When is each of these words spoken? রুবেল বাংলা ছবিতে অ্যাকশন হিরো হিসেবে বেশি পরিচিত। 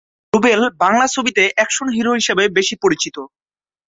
রুবেল 0.33 0.61
বাংলা 0.83 1.05
ছবিতে 1.15 1.43
অ্যাকশন 1.55 1.87
হিরো 1.95 2.11
হিসেবে 2.19 2.43
বেশি 2.57 2.75
পরিচিত। 2.83 3.15